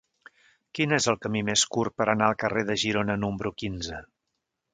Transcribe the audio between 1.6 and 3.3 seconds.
curt per anar al carrer de Girona